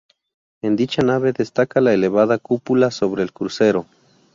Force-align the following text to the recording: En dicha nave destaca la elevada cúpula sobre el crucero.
En 0.63 0.75
dicha 0.75 1.03
nave 1.03 1.31
destaca 1.31 1.79
la 1.79 1.93
elevada 1.93 2.39
cúpula 2.39 2.89
sobre 2.89 3.21
el 3.21 3.31
crucero. 3.31 3.85